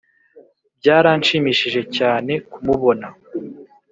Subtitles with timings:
[0.79, 3.07] byaranshimishije cyane kumubona!”